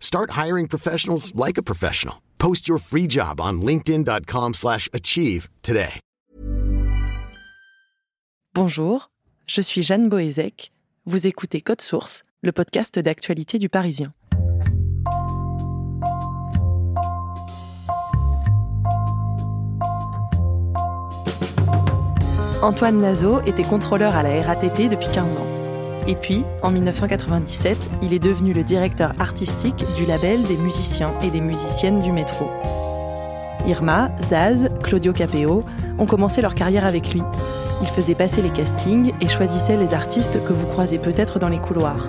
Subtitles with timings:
[0.00, 2.16] Start hiring professionals like a professional.
[2.38, 6.00] Post your free job on linkedin.com/achieve slash achieve today.
[8.54, 9.10] Bonjour,
[9.46, 10.72] je suis Jeanne Boézek.
[11.06, 14.12] Vous écoutez Code Source, le podcast d'actualité du Parisien.
[22.60, 25.57] Antoine Nazo était contrôleur à la RATP depuis 15 ans.
[26.08, 31.30] Et puis, en 1997, il est devenu le directeur artistique du label des musiciens et
[31.30, 32.50] des musiciennes du métro.
[33.66, 35.62] Irma, Zaz, Claudio Capeo
[35.98, 37.22] ont commencé leur carrière avec lui.
[37.82, 41.58] Il faisait passer les castings et choisissait les artistes que vous croisez peut-être dans les
[41.58, 42.08] couloirs.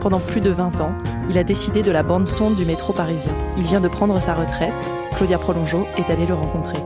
[0.00, 0.94] Pendant plus de 20 ans,
[1.28, 3.32] il a décidé de la bande son du métro parisien.
[3.58, 4.72] Il vient de prendre sa retraite.
[5.12, 6.78] Claudia Prolongeau est allée le rencontrer.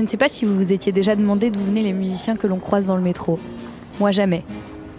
[0.00, 2.46] Je ne sais pas si vous vous étiez déjà demandé d'où venaient les musiciens que
[2.46, 3.38] l'on croise dans le métro.
[3.98, 4.44] Moi jamais.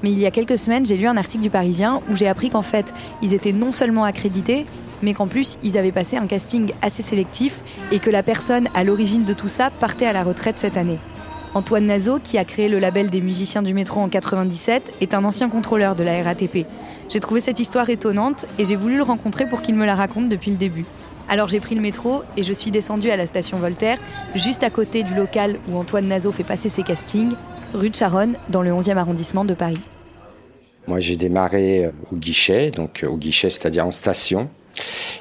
[0.04, 2.52] Mais il y a quelques semaines, j'ai lu un article du Parisien où j'ai appris
[2.52, 4.68] qu'en fait, ils étaient non seulement accrédités,
[5.02, 8.84] mais qu'en plus, ils avaient passé un casting assez sélectif et que la personne à
[8.84, 11.00] l'origine de tout ça partait à la retraite cette année.
[11.56, 15.24] Antoine Nazo, qui a créé le label des musiciens du métro en 97, est un
[15.24, 16.68] ancien contrôleur de la RATP.
[17.10, 20.30] J'ai trouvé cette histoire étonnante et j'ai voulu le rencontrer pour qu'il me la raconte
[20.30, 20.86] depuis le début.
[21.32, 23.98] Alors j'ai pris le métro et je suis descendue à la station Voltaire,
[24.36, 27.36] juste à côté du local où Antoine Nazo fait passer ses castings,
[27.74, 29.80] rue de Charonne, dans le 11e arrondissement de Paris.
[30.88, 34.50] Moi, j'ai démarré euh, au guichet, donc euh, au guichet, c'est-à-dire en station.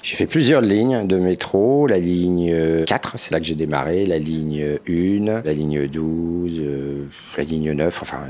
[0.02, 4.18] J'ai fait plusieurs lignes de métro, la ligne 4, c'est là que j'ai démarré, la
[4.18, 7.04] ligne 1, la ligne 12, euh,
[7.36, 8.20] la ligne 9, enfin,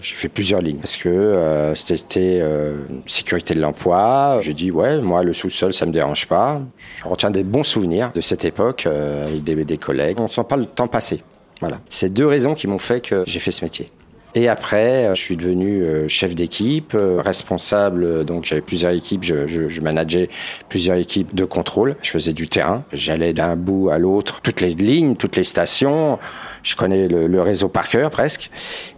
[0.00, 2.76] j'ai fait plusieurs lignes parce que euh, c'était euh,
[3.06, 4.38] sécurité de l'emploi.
[4.40, 6.60] J'ai dit, ouais, moi, le sous-sol, ça me dérange pas.
[7.02, 10.20] Je retiens des bons souvenirs de cette époque euh, avec des, des collègues.
[10.20, 11.22] On sent pas le temps passer.
[11.60, 11.80] Voilà.
[11.88, 13.90] C'est deux raisons qui m'ont fait que j'ai fait ce métier.
[14.36, 18.24] Et après, euh, je suis devenu euh, chef d'équipe, euh, responsable.
[18.24, 19.22] Donc, j'avais plusieurs équipes.
[19.22, 20.28] Je, je, manageais
[20.68, 21.96] plusieurs équipes de contrôle.
[22.02, 22.84] Je faisais du terrain.
[22.92, 26.18] J'allais d'un bout à l'autre, toutes les lignes, toutes les stations.
[26.64, 28.50] Je connais le, le réseau par cœur presque.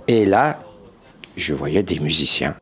[0.09, 0.61] Et là,
[1.37, 2.55] je voyais des musiciens.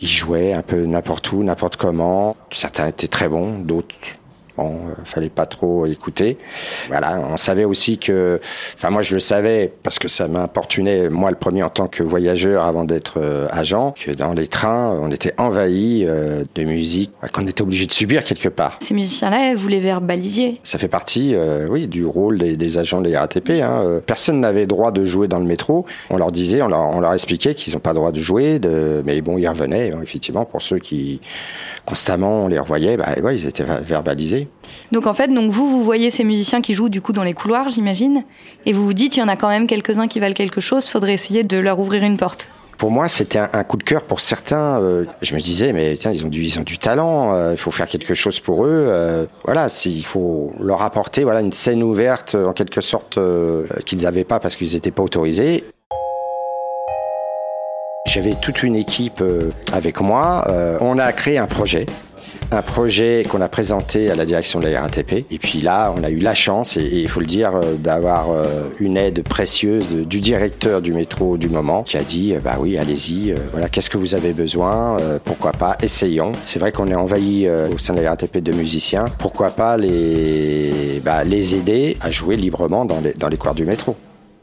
[0.00, 2.36] Ils jouaient un peu n'importe où, n'importe comment.
[2.52, 3.96] Certains étaient très bons, d'autres
[4.56, 6.36] Bon, euh, fallait pas trop écouter.
[6.88, 8.40] Voilà, on savait aussi que,
[8.74, 12.02] enfin moi je le savais parce que ça m'importunait moi le premier en tant que
[12.02, 17.12] voyageur avant d'être euh, agent, que dans les trains on était envahi euh, de musique
[17.32, 18.78] qu'on était obligé de subir quelque part.
[18.80, 20.60] Ces musiciens-là, vous les verbalisiez?
[20.62, 23.50] Ça fait partie, euh, oui, du rôle des, des agents des RATP.
[23.50, 23.82] Hein.
[23.84, 25.86] Euh, Personne n'avait droit de jouer dans le métro.
[26.10, 29.02] On leur disait, on leur, on leur expliquait qu'ils n'ont pas droit de jouer, de...
[29.04, 31.20] mais bon, ils revenaient hein, effectivement pour ceux qui
[31.86, 34.39] constamment on les revoyait, bah ouais, ils étaient verbalisés.
[34.92, 37.34] Donc en fait, donc vous, vous voyez ces musiciens qui jouent du coup dans les
[37.34, 38.24] couloirs, j'imagine,
[38.66, 40.88] et vous vous dites, il y en a quand même quelques-uns qui valent quelque chose,
[40.88, 42.48] faudrait essayer de leur ouvrir une porte.
[42.78, 44.80] Pour moi, c'était un, un coup de cœur pour certains.
[44.80, 47.34] euh, je me disais, mais tiens, ils ont du, ils ont du talent.
[47.34, 48.86] euh, il faut faire quelque chose pour eux.
[48.88, 53.18] euh, voilà, s'il faut leur apporter, voilà, une scène ouverte en quelque sorte
[53.84, 55.64] qu'ils n'avaient pas parce qu'ils n'étaient pas autorisés.
[58.12, 60.44] J'avais toute une équipe euh, avec moi.
[60.48, 61.86] Euh, on a créé un projet.
[62.50, 65.26] Un projet qu'on a présenté à la direction de la RATP.
[65.30, 68.26] Et puis là, on a eu la chance, et il faut le dire, euh, d'avoir
[68.80, 73.32] une aide précieuse du directeur du métro du moment qui a dit, bah oui, allez-y,
[73.52, 76.32] voilà, qu'est-ce que vous avez besoin, pourquoi pas, essayons.
[76.42, 79.04] C'est vrai qu'on est envahi au sein de la RATP de musiciens.
[79.18, 83.66] Pourquoi pas les, bah, les aider à jouer librement dans les, dans les couloirs du
[83.66, 83.94] métro.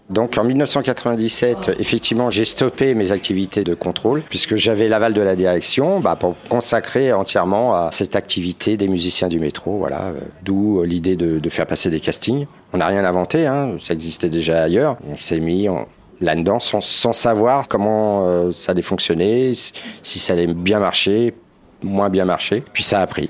[0.09, 5.36] Donc en 1997, effectivement, j'ai stoppé mes activités de contrôle puisque j'avais l'aval de la
[5.36, 9.77] direction bah, pour consacrer entièrement à cette activité des musiciens du métro.
[9.77, 12.48] Voilà, euh, d'où euh, l'idée de, de faire passer des castings.
[12.71, 14.98] On n'a rien inventé, hein, ça existait déjà ailleurs.
[15.12, 15.86] On s'est mis en-
[16.21, 19.51] là-dedans sans, sans, savoir comment euh, ça allait fonctionner,
[20.03, 21.33] si ça allait bien marcher,
[21.83, 22.63] moins bien marcher.
[22.74, 23.30] Puis ça a pris.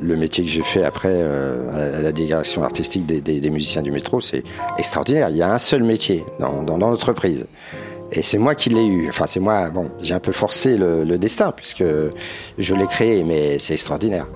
[0.00, 3.82] Le métier que j'ai fait après euh, à la direction artistique des, des, des musiciens
[3.82, 4.44] du métro, c'est
[4.76, 5.28] extraordinaire.
[5.30, 7.48] Il y a un seul métier dans, dans, dans l'entreprise.
[8.12, 9.08] Et c'est moi qui l'ai eu.
[9.08, 11.84] Enfin, c'est moi, bon, j'ai un peu forcé le, le destin puisque
[12.58, 14.26] je l'ai créé, mais c'est extraordinaire.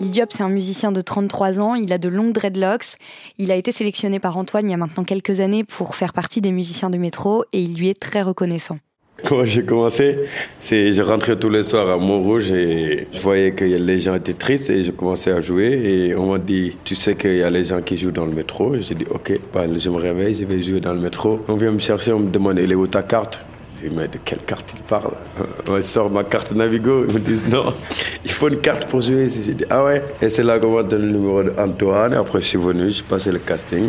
[0.00, 2.96] Lidiop, c'est un musicien de 33 ans, il a de longues dreadlocks.
[3.36, 6.40] Il a été sélectionné par Antoine il y a maintenant quelques années pour faire partie
[6.40, 8.78] des musiciens du métro et il lui est très reconnaissant.
[9.26, 10.18] Quand j'ai commencé,
[10.58, 14.34] c'est je rentrais tous les soirs à Montrouge et je voyais que les gens étaient
[14.34, 17.50] tristes et je commençais à jouer et on m'a dit tu sais qu'il y a
[17.50, 18.76] les gens qui jouent dans le métro.
[18.78, 21.40] J'ai dit ok, bah, je me réveille, je vais jouer dans le métro.
[21.48, 23.44] On vient me chercher, on me demande elle est où ta carte?
[23.82, 25.12] Il me dit, de quelle carte il parle?
[25.66, 27.06] Je sors ma carte Navigo.
[27.08, 27.72] Ils me disent, non,
[28.24, 29.28] il faut une carte pour jouer.
[29.30, 30.04] J'ai dit, ah ouais.
[30.20, 32.12] Et c'est là qu'on m'a donné le numéro d'Antoine.
[32.12, 33.88] Après, je suis venu, j'ai passé le casting.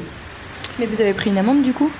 [0.80, 1.92] Mais vous avez pris une amende du coup?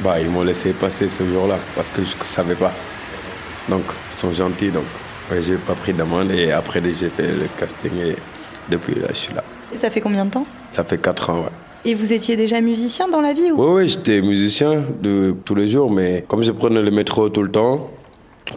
[0.00, 2.72] Bah, ils m'ont laissé passer ce jour-là parce que je ne savais pas.
[3.68, 4.70] Donc, ils sont gentils.
[4.70, 4.84] Donc,
[5.30, 6.30] ouais, j'ai pas pris d'amende.
[6.30, 7.92] Et après, j'ai fait le casting.
[8.04, 8.16] Et
[8.70, 9.42] depuis là, je suis là.
[9.74, 10.46] Et ça fait combien de temps?
[10.70, 11.50] Ça fait 4 ans, ouais.
[11.84, 13.62] Et vous étiez déjà musicien dans la vie ou...
[13.62, 17.42] Oui, oui, j'étais musicien de tous les jours, mais comme je prenais le métro tout
[17.42, 17.88] le temps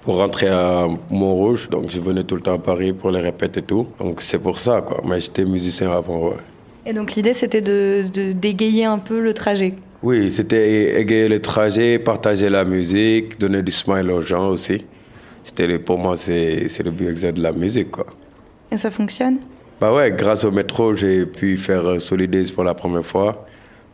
[0.04, 3.58] pour rentrer à Montrouge, donc je venais tout le temps à Paris pour les répètes
[3.58, 3.88] et tout.
[4.00, 5.02] Donc c'est pour ça, quoi.
[5.06, 6.38] Mais j'étais musicien avant, ouais.
[6.86, 9.76] Et donc l'idée, c'était de, de d'égayer un peu le trajet?
[10.04, 14.84] Oui, c'était égayer le trajet, partager la musique, donner du smile aux gens aussi.
[15.44, 18.08] C'était, pour moi, c'est, le but exact de la musique, quoi.
[18.72, 19.38] Et ça fonctionne?
[19.80, 23.46] Bah ouais, grâce au métro, j'ai pu faire Solidays pour la première fois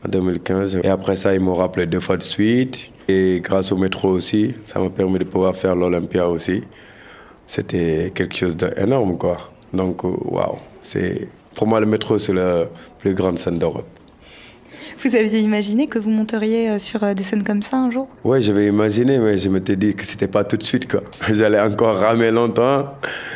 [0.06, 0.80] en 2015.
[0.84, 2.92] Et après ça, ils m'ont rappelé deux fois de suite.
[3.10, 6.64] Et grâce au métro aussi, ça m'a permis de pouvoir faire l'Olympia aussi.
[7.48, 9.52] C'était quelque chose d'énorme, quoi.
[9.74, 10.58] Donc, waouh.
[10.82, 12.66] C'est, pour moi, le métro, c'est la
[13.00, 13.88] plus grande scène d'Europe.
[15.04, 18.10] Vous aviez imaginé que vous monteriez sur des scènes comme ça un jour?
[18.24, 21.02] Ouais, j'avais imaginé, mais je m'étais dit que c'était pas tout de suite, quoi.
[21.34, 22.96] J'allais encore ramer longtemps.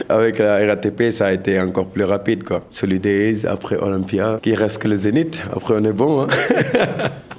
[0.10, 2.64] Avec la RATP, ça a été encore plus rapide, quoi.
[2.72, 5.40] Solidays, après Olympia, qui reste que le Zénith.
[5.56, 6.28] Après, on est bon, hein.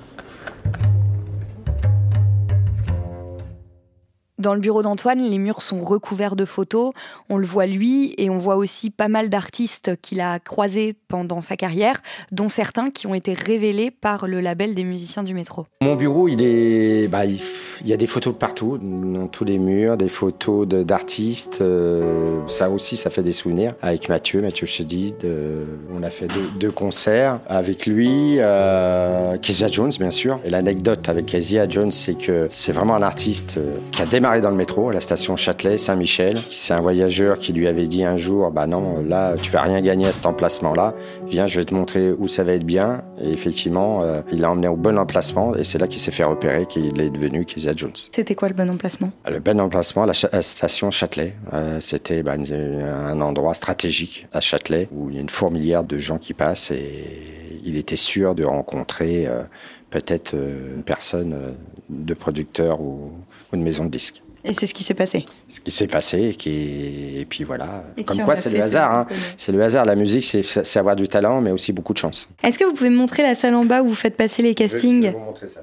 [4.42, 6.92] Dans le bureau d'Antoine, les murs sont recouverts de photos.
[7.28, 11.42] On le voit lui et on voit aussi pas mal d'artistes qu'il a croisés pendant
[11.42, 12.00] sa carrière,
[12.30, 15.66] dont certains qui ont été révélés par le label des musiciens du métro.
[15.82, 17.38] Mon bureau, il est, bah, il
[17.84, 21.58] y a des photos partout, dans tous les murs, des photos d'artistes.
[21.60, 23.74] Euh, ça aussi, ça fait des souvenirs.
[23.82, 26.28] Avec Mathieu, Mathieu Chédid, euh, on a fait
[26.58, 30.40] deux, concerts avec lui, euh, Kezia Jones, bien sûr.
[30.46, 33.58] Et l'anecdote avec Kezia Jones, c'est que c'est vraiment un artiste
[33.90, 36.40] qui a démarré dans le métro à la station Châtelet, Saint-Michel.
[36.48, 39.82] C'est un voyageur qui lui avait dit un jour, bah non, là, tu vas rien
[39.82, 40.94] gagner à cet emplacement-là.
[41.28, 43.02] Viens, je vais te montrer où ça va être bien.
[43.20, 46.24] Et effectivement, euh, il l'a emmené au bon emplacement et c'est là qu'il s'est fait
[46.24, 47.92] repérer qu'il est devenu Kezia Jones.
[47.94, 49.10] C'était quoi le bon emplacement?
[49.28, 51.34] Le bon emplacement, la, la station Châtelet.
[51.52, 55.98] Euh, C'était bah, un endroit stratégique à Châtelet où il y a une fourmilière de
[55.98, 59.42] gens qui passent et il était sûr de rencontrer euh,
[59.90, 61.54] peut-être euh, une personne
[61.88, 63.12] de producteur ou,
[63.52, 64.22] ou de maison de disques.
[64.44, 65.24] Et c'est ce qui s'est passé.
[65.48, 67.18] Ce qui s'est passé, et, qui...
[67.20, 67.84] et puis voilà.
[67.96, 68.92] Et Comme quoi, c'est le hasard.
[68.92, 69.06] Hein.
[69.36, 69.84] C'est le hasard.
[69.84, 72.28] La musique, c'est avoir du talent, mais aussi beaucoup de chance.
[72.42, 74.54] Est-ce que vous pouvez me montrer la salle en bas où vous faites passer les
[74.54, 75.60] castings Je vais vous montrer ça.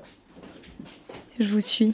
[1.40, 1.94] Je vous suis.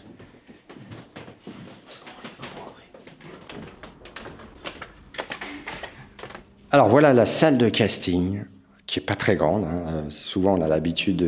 [6.71, 8.43] Alors voilà la salle de casting
[8.85, 9.63] qui est pas très grande.
[9.63, 10.05] Hein.
[10.09, 11.23] Souvent, on a l'habitude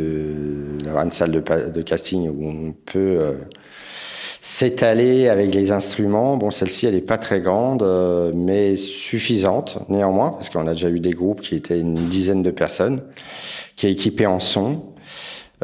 [0.84, 3.34] d'avoir une salle de, de, casting où on peut euh,
[4.48, 6.38] s'étaler avec les instruments.
[6.38, 10.90] Bon, celle-ci, elle est pas très grande, euh, mais suffisante néanmoins, parce qu'on a déjà
[10.90, 13.02] eu des groupes qui étaient une dizaine de personnes,
[13.76, 14.84] qui est équipé en son,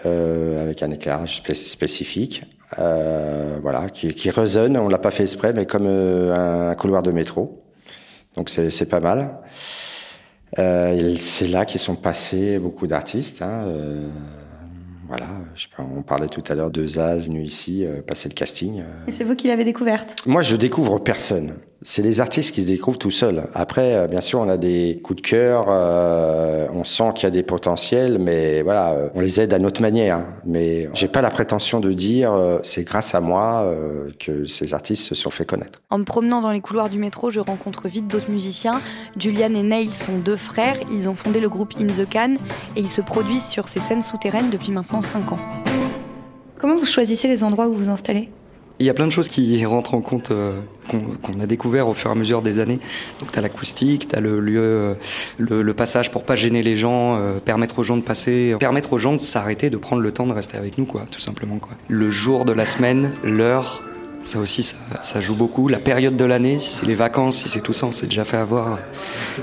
[0.05, 2.43] euh, avec un éclairage spé spécifique.
[2.77, 4.75] Euh, voilà, qui, qui résonne.
[4.75, 7.63] On l'a pas fait exprès, mais comme euh, un couloir de métro.
[8.35, 9.37] Donc c'est pas mal.
[10.59, 13.41] Euh, c'est là qu'ils sont passés beaucoup d'artistes.
[13.43, 14.07] Hein, euh,
[15.15, 18.81] voilà, je, on parlait tout à l'heure de Zaz venu ici euh, passer le casting.
[19.07, 20.15] Et c'est vous qui l'avez découverte?
[20.25, 21.53] Moi, je découvre personne.
[21.85, 23.43] C'est les artistes qui se découvrent tout seuls.
[23.53, 27.27] Après, euh, bien sûr, on a des coups de cœur, euh, on sent qu'il y
[27.27, 30.23] a des potentiels, mais voilà, euh, on les aide à notre manière.
[30.45, 33.73] Mais j'ai pas la prétention de dire c'est grâce à moi
[34.19, 35.81] que ces artistes se sont fait connaître.
[35.89, 38.79] En me promenant dans les couloirs du métro, je rencontre vite d'autres musiciens.
[39.17, 40.77] Julian et Neil sont deux frères.
[40.91, 42.35] Ils ont fondé le groupe In the Can
[42.75, 45.39] et ils se produisent sur ces scènes souterraines depuis maintenant 5 ans.
[46.59, 48.29] Comment vous choisissez les endroits où vous vous installez?
[48.79, 51.93] Il y a plein de choses qui rentrent en compte, euh, qu'on a découvert au
[51.93, 52.79] fur et à mesure des années.
[53.19, 54.93] Donc tu as l'acoustique, tu le lieu, euh,
[55.37, 58.97] le, passage pour pas gêner les gens, euh, permettre aux gens de passer, permettre aux
[58.97, 61.59] gens de s'arrêter, de prendre le temps de rester avec nous, quoi, tout simplement.
[61.59, 61.73] Quoi.
[61.87, 63.83] Le jour de la semaine, l'heure,
[64.23, 65.67] ça aussi, ça, joue beaucoup.
[65.67, 68.23] La période de l'année, si c'est les vacances, si c'est tout ça, on s'est déjà
[68.23, 68.79] fait avoir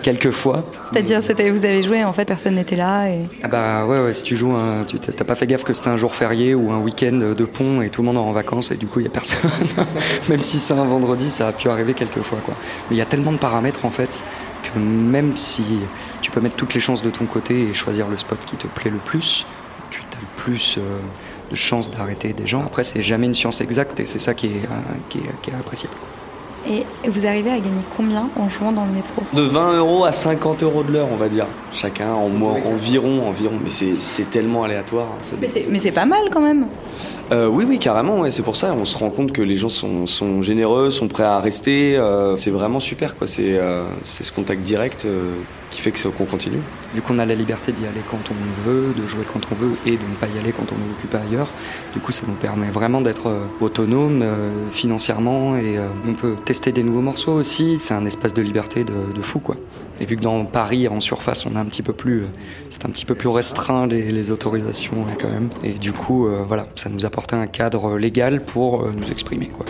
[0.02, 0.64] quelques fois.
[0.90, 1.20] C'est-à-dire,
[1.52, 3.28] vous avez joué, en fait, personne n'était là et...
[3.42, 4.54] Ah bah ouais, ouais, si tu joues,
[4.86, 7.82] tu t'as pas fait gaffe que c'était un jour férié ou un week-end de pont
[7.82, 9.50] et tout le monde est en vacances et du coup, il y a personne.
[10.30, 12.54] même si c'est un vendredi, ça a pu arriver quelques fois, quoi.
[12.88, 14.24] Mais il y a tellement de paramètres, en fait,
[14.62, 15.62] que même si
[16.22, 18.66] tu peux mettre toutes les chances de ton côté et choisir le spot qui te
[18.66, 19.46] plaît le plus,
[19.90, 20.78] tu as le plus...
[20.78, 20.98] Euh,
[21.50, 22.62] de chance d'arrêter des gens.
[22.64, 25.50] Après, c'est jamais une science exacte et c'est ça qui est, euh, qui est, qui
[25.50, 25.94] est appréciable.
[26.68, 29.22] Et vous arrivez à gagner combien en jouant dans le métro?
[29.32, 31.46] De 20 euros à 50 euros de l'heure, on va dire.
[31.72, 33.54] Chacun, en mois, environ, environ.
[33.64, 35.08] Mais c'est tellement aléatoire.
[35.18, 35.36] Hein,
[35.70, 36.66] mais c'est pas mal quand même.
[37.32, 38.20] Euh, oui, oui, carrément.
[38.20, 38.74] Ouais, c'est pour ça.
[38.74, 41.96] On se rend compte que les gens sont, sont généreux, sont prêts à rester.
[41.96, 43.16] Euh, c'est vraiment super.
[43.16, 43.26] quoi.
[43.26, 45.32] C'est euh, ce contact direct euh,
[45.70, 46.60] qui fait qu'on continue.
[46.94, 49.72] Vu qu'on a la liberté d'y aller quand on veut, de jouer quand on veut
[49.86, 51.52] et de ne pas y aller quand on est occupé ailleurs,
[51.92, 54.24] du coup, ça nous permet vraiment d'être autonome
[54.70, 57.78] financièrement et on peut tester des nouveaux morceaux aussi.
[57.78, 59.56] C'est un espace de liberté de, fou, quoi.
[60.00, 62.24] Et vu que dans Paris, en surface, on a un petit peu plus,
[62.70, 65.50] c'est un petit peu plus restreint les, autorisations quand même.
[65.62, 69.48] Et du coup, euh, voilà, ça nous apportait un cadre légal pour euh, nous exprimer,
[69.48, 69.66] quoi.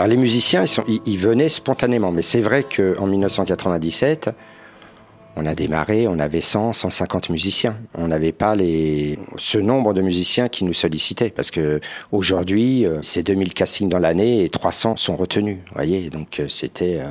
[0.00, 4.30] Alors les musiciens, ils, sont, ils, venaient spontanément, mais c'est vrai qu'en 1997,
[5.36, 7.76] on a démarré, on avait 100, 150 musiciens.
[7.98, 11.80] On n'avait pas les, ce nombre de musiciens qui nous sollicitaient, parce que
[12.12, 15.58] aujourd'hui, euh, c'est 2000 castings dans l'année et 300 sont retenus.
[15.74, 17.10] voyez, donc euh, c'était, euh,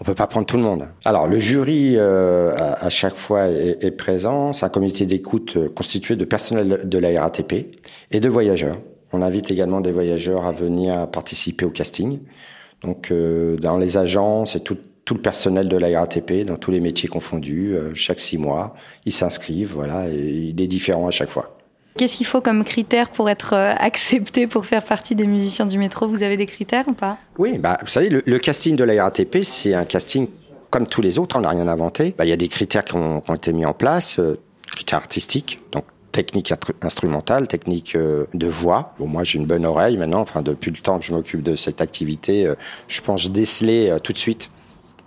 [0.00, 0.88] on peut pas prendre tout le monde.
[1.04, 4.54] Alors le jury à, chaque fois est, est présent.
[4.54, 7.76] C'est un comité d'écoute constitué de personnel de la RATP
[8.10, 8.78] et de voyageurs.
[9.12, 12.20] On invite également des voyageurs à venir participer au casting.
[12.82, 14.76] Donc, euh, dans les agences et tout,
[15.12, 18.76] le personnel de la RATP, dans tous les métiers confondus, euh, chaque six mois,
[19.06, 21.58] ils s'inscrivent, voilà, et il est différent à chaque fois.
[21.96, 25.78] Qu'est-ce qu'il faut comme critère pour être euh, accepté pour faire partie des musiciens du
[25.78, 26.06] métro?
[26.06, 27.18] Vous avez des critères ou pas?
[27.38, 30.28] Oui, bah, vous savez, le, casting de la RATP, c'est un casting
[30.70, 32.14] comme tous les autres, on n'a rien inventé.
[32.16, 34.20] Bah, il y a des critères qui ont, qui ont été mis en place,
[34.68, 36.52] critères artistiques, donc technique
[36.82, 38.94] instrumentale, technique euh, de voix.
[38.98, 40.20] Bon, moi, j'ai une bonne oreille maintenant.
[40.20, 42.54] Enfin, depuis le temps que je m'occupe de cette activité, euh,
[42.88, 44.50] je pense déceler euh, tout de suite.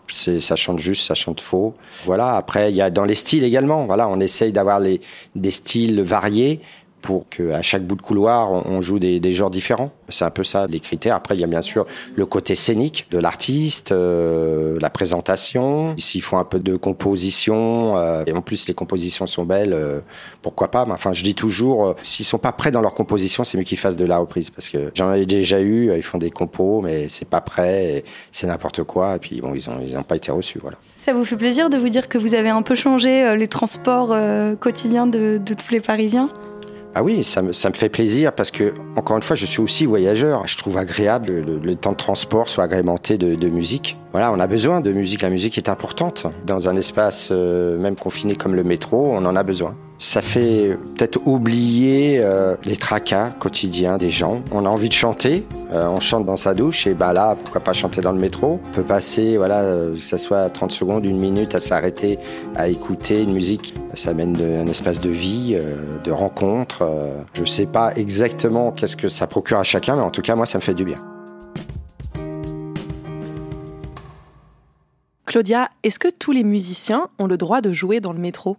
[0.08, 1.74] C'est, ça chante juste, ça chante faux.
[2.06, 2.36] Voilà.
[2.36, 3.86] Après, il y a dans les styles également.
[3.86, 5.02] Voilà, on essaye d'avoir les,
[5.36, 6.60] des styles variés,
[7.04, 9.92] pour qu'à chaque bout de couloir, on, joue des, des, genres différents.
[10.08, 11.16] C'est un peu ça les critères.
[11.16, 15.96] Après, il y a bien sûr le côté scénique de l'artiste, euh, la présentation.
[15.98, 20.00] S'il faut un peu de composition, euh, et en plus les compositions sont belles, euh,
[20.42, 20.86] pourquoi pas?
[20.86, 23.66] Mais enfin, je dis toujours, euh, s'ils sont pas prêts dans leur composition, c'est mieux
[23.66, 25.94] qu'ils fassent de la reprise parce que j'en ai déjà eu.
[25.94, 29.18] Ils font des compos, mais c'est pas prêt, c'est n'importe quoi.
[29.18, 30.78] Et puis bon, ils ont ils ont pas été reçus, voilà.
[30.98, 34.16] Ça vous fait plaisir de vous dire que vous avez un peu changé les transports
[34.62, 36.30] quotidiens de, de tous les Parisiens?
[36.96, 39.62] Ah oui, ça me, ça me fait plaisir parce que, encore une fois, je suis
[39.62, 40.48] aussi voyageur.
[40.48, 43.98] Je trouve agréable le, temps de transport soit agrémenté de, musique.
[44.14, 45.24] Voilà, on a besoin de musique.
[45.24, 46.28] La musique est importante.
[46.46, 49.76] Dans un espace euh, même confiné comme le métro, on en a besoin.
[50.04, 54.42] Ça fait peut-être oublier euh, les tracas quotidiens des gens.
[54.52, 57.62] On a envie de chanter, euh, on chante dans sa douche et bah là, pourquoi
[57.62, 58.60] pas chanter dans le métro?
[58.66, 62.20] On peut passer, voilà, euh, que ça soit 30 secondes, une minute à s'arrêter,
[62.56, 63.74] à écouter une musique.
[63.96, 65.58] Ça amène un espace de vie,
[66.04, 66.86] de rencontre.
[67.34, 70.46] je sais pas exactement qu'est-ce que ça procure à chacun, mais en tout cas, moi,
[70.46, 70.98] ça me fait du bien.
[75.34, 78.56] Claudia, est-ce que tous les musiciens ont le droit de jouer dans le métro?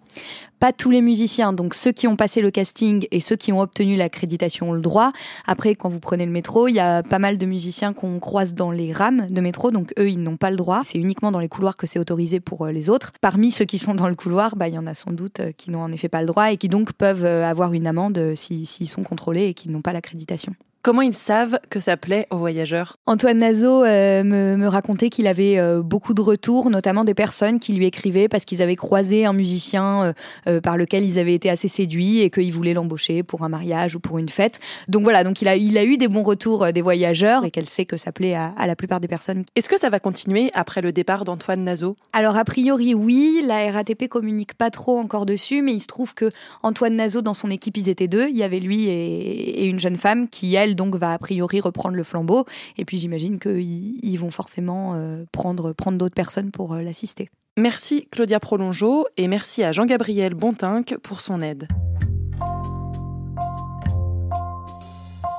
[0.58, 3.60] Pas tous les musiciens, donc ceux qui ont passé le casting et ceux qui ont
[3.60, 5.12] obtenu l'accréditation ont le droit.
[5.46, 8.54] Après, quand vous prenez le métro, il y a pas mal de musiciens qu'on croise
[8.54, 10.82] dans les rames de métro, donc eux, ils n'ont pas le droit.
[10.82, 13.12] C'est uniquement dans les couloirs que c'est autorisé pour euh, les autres.
[13.20, 15.52] Parmi ceux qui sont dans le couloir, bah, il y en a sans doute euh,
[15.56, 18.34] qui n'ont en effet pas le droit et qui donc peuvent euh, avoir une amende
[18.34, 20.56] s'ils sont contrôlés et qui n'ont pas l'accréditation.
[20.84, 22.98] Comment ils savent que ça plaît aux voyageurs?
[23.06, 27.72] Antoine Nazo euh, me, racontait qu'il avait euh, beaucoup de retours, notamment des personnes qui
[27.72, 30.12] lui écrivaient parce qu'ils avaient croisé un musicien
[30.46, 33.96] euh, par lequel ils avaient été assez séduits et qu'ils voulaient l'embaucher pour un mariage
[33.96, 34.60] ou pour une fête.
[34.86, 37.70] Donc voilà, donc il a, il a eu des bons retours des voyageurs et qu'elle
[37.70, 39.44] sait que ça plaît à, à la plupart des personnes.
[39.56, 43.72] Est-ce que ça va continuer après le départ d'Antoine Nazo Alors a priori oui, la
[43.72, 46.28] RATP communique pas trop encore dessus, mais il se trouve que
[46.62, 49.80] Antoine Nazo dans son équipe ils étaient deux, il y avait lui et, et une
[49.80, 52.44] jeune femme qui elle donc va a priori reprendre le flambeau.
[52.76, 57.30] Et puis j'imagine qu'ils vont forcément euh, prendre, d'autres personnes pour euh, l'assister.
[57.56, 61.68] Merci Claudia Prolongeau et merci à Jean-Gabriel Bontinck pour son aide.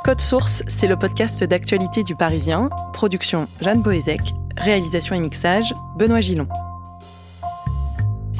[0.05, 2.69] Code Source, c'est le podcast d'actualité du Parisien.
[2.93, 4.21] Production Jeanne Boézek.
[4.55, 6.47] Réalisation et mixage Benoît Gillon.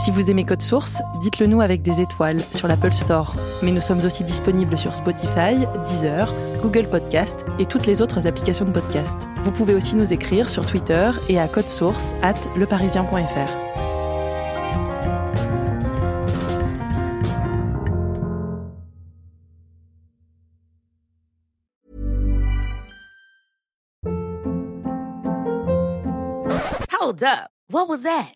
[0.05, 3.35] Si vous aimez Code Source, dites-le nous avec des étoiles sur l'Apple Store.
[3.63, 6.31] Mais nous sommes aussi disponibles sur Spotify, Deezer,
[6.61, 9.17] Google Podcast et toutes les autres applications de podcast.
[9.43, 13.49] Vous pouvez aussi nous écrire sur Twitter et à code source at leparisien.fr.
[26.91, 27.49] Hold up.
[27.71, 28.35] What was that?